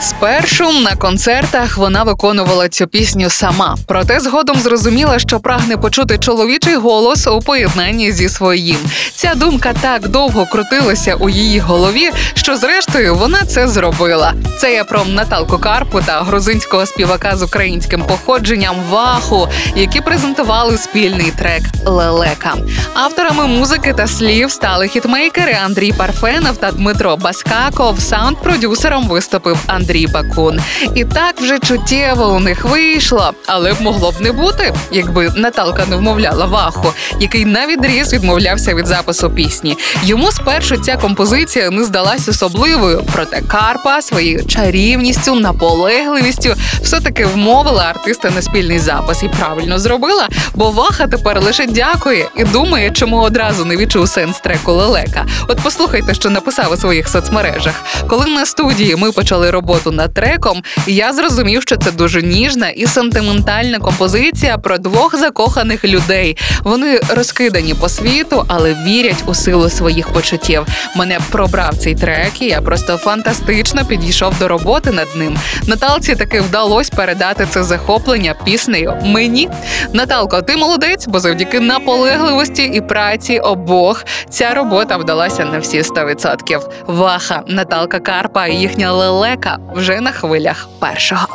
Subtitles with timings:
[0.00, 6.76] Спершу на концертах вона виконувала цю пісню сама, проте згодом зрозуміла, що прагне почути чоловічий
[6.76, 8.76] голос у поєднанні зі своїм.
[9.16, 14.34] Ця думка так довго крутилася у її голові, що зрештою вона це зробила.
[14.60, 21.30] Це я про Наталку Карпу та грузинського співака з українським походженням Ваху, які презентували спільний
[21.30, 22.54] трек Лелека.
[22.94, 27.98] Авторами музики та слів стали хітмейкери Андрій Парфенов та Дмитро Баскаков.
[27.98, 30.60] Саунд-продюсером виступив Андрій Бакун.
[30.94, 35.86] І так вже чуттєво у них вийшло, але б могло б не бути, якби Наталка
[35.86, 39.76] не вмовляла Ваху, який навідріз відмовлявся від запису пісні.
[40.04, 47.82] Йому спершу ця композиція не здалась особливою, проте Карпа своєю чарівністю, наполегливістю все таки вмовила
[47.84, 53.20] артиста на спільний запис і правильно зробила, бо Ваха тепер лише дякує і думає, чому
[53.20, 55.26] одразу не відчув сенс треку лелека.
[55.48, 57.74] От послухайте, що написав у своїх соцмережах.
[58.08, 62.86] Коли на студії ми почали роботу над треком, я зрозумів, що це дуже ніжна і
[62.86, 66.36] сентиментальна композиція про двох закоханих людей.
[66.62, 70.66] Вони розкидані по світу, але вірять у силу своїх почуттів.
[70.96, 75.38] Мене пробрав цей трек, і я просто фантастично підійшов до роботи над ним.
[75.66, 79.48] Наталці таки вдалося передати це захоплення піснею мені.
[79.92, 86.60] Наталко, ти молодець, бо завдяки наполегливості і праці обох ця робота вдалася на всі 100%.
[86.86, 89.35] Ваха, Наталка Карпа і їхня лелека
[89.74, 91.26] вже на хвилях першого.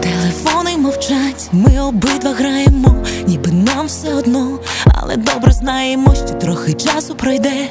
[0.00, 2.94] Телефони мовчать, ми обидва граємо,
[3.26, 7.68] ніби нам все одно, але добре знаємо, що трохи часу пройде,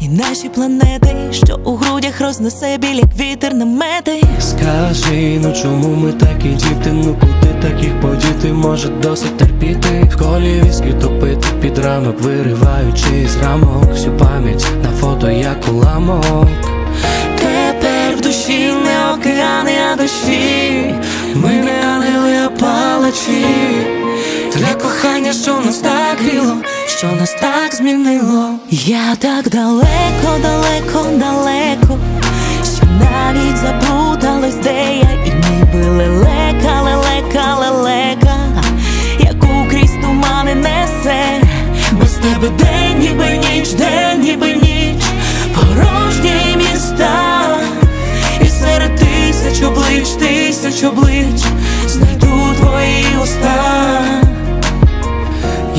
[0.00, 4.22] і наші планети, що у грудях рознесе біль, як вітер намети.
[4.40, 6.92] Скажи, ну чому ми такі діти?
[6.92, 8.52] Ну куди таких подіти?
[8.52, 10.10] Може досить терпіти?
[10.12, 16.48] В колі віскі топити під ранок, вириваючи з рамок всю пам'ять на фото, як уламок.
[23.10, 23.46] Палачі.
[24.56, 26.56] Для кохання, що нас так гріло,
[26.86, 28.50] що нас так змінило.
[28.70, 31.98] Я так далеко, далеко, далеко,
[32.76, 38.36] що навіть заплуталась, де я, і ніби лелека, лелека, лелека,
[39.20, 41.42] яку крізь тумани несе.
[41.92, 42.79] Без тебе день,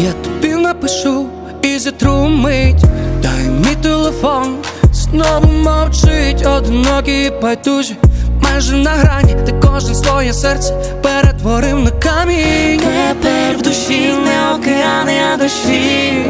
[0.04, 1.26] Я тобі напишу
[1.62, 2.84] і зітру мить
[3.22, 4.56] Дай мій телефон
[4.94, 7.96] знову мовчить Одинокий і байдужі
[8.42, 10.74] майже на грані Ти кожен своє серце
[11.04, 16.26] перетворив на камінь Тепер в душі не океани, а дощі.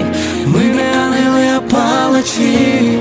[0.45, 2.99] Ми не ангели, а палачі.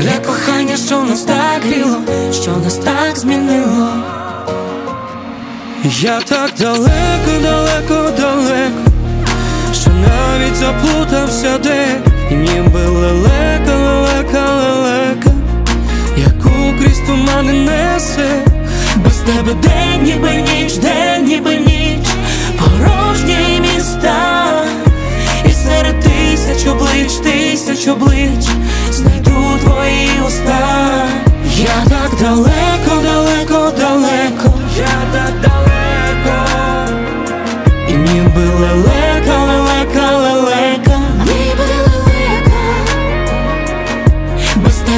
[0.00, 1.96] Для кохання, що нас так гріло,
[2.32, 3.88] що нас так змінило.
[5.84, 8.93] Я так далеко, далеко, далеко
[10.06, 11.86] навіть заплутався де
[12.30, 15.30] І ніби лелека, лелека, лелека
[16.16, 18.44] Яку крізь тумани несе.
[18.96, 20.53] Без тебе день, ніби ніч,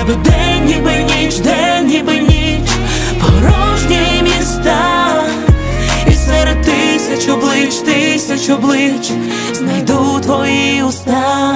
[0.06, 2.70] Тебе день, ніби ніч, день, ніби ніч,
[3.20, 5.24] порожні міста.
[6.06, 9.12] І серед тисяч облич, тисяч облич
[9.52, 11.55] знайду твої уста.